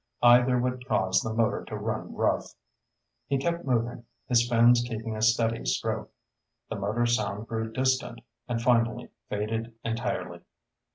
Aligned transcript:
Either 0.23 0.57
would 0.57 0.83
cause 0.87 1.21
the 1.21 1.31
motor 1.31 1.63
to 1.63 1.75
run 1.77 2.11
rough. 2.15 2.55
He 3.27 3.37
kept 3.37 3.65
moving, 3.65 4.03
his 4.25 4.49
fins 4.49 4.81
keeping 4.81 5.15
a 5.15 5.21
steady 5.21 5.63
stroke. 5.63 6.11
The 6.71 6.75
motor 6.75 7.05
sound 7.05 7.47
grew 7.47 7.71
distant, 7.71 8.21
and 8.47 8.59
finally 8.59 9.11
faded 9.29 9.75
entirely. 9.83 10.41